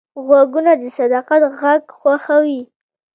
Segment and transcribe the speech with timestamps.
[0.25, 2.61] غوږونه د صداقت غږ خوښوي